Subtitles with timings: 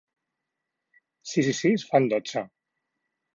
[1.33, 2.45] Sis i sis fan dotze.